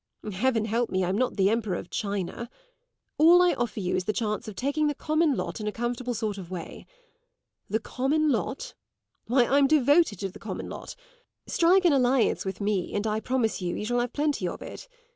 [0.33, 2.49] Heaven help me, I'm not the Emperor of China!
[3.19, 6.15] All I offer you is the chance of taking the common lot in a comfortable
[6.15, 6.87] sort of way.
[7.69, 8.73] The common lot?
[9.27, 10.95] Why, I'm devoted to the common lot!
[11.45, 14.63] Strike an alliance with me, and I promise you that you shall have plenty of
[14.63, 14.87] it.